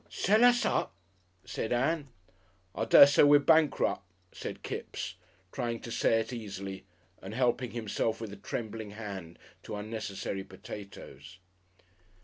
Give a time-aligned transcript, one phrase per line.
[0.09, 0.95] "Sell us up!"
[1.45, 2.07] said Ann.
[2.73, 5.13] "I dessey we're bankrup'," said Kipps,
[5.51, 6.85] trying to say it easily
[7.21, 11.37] and helping himself with a trembling hand to unnecessary potatoes.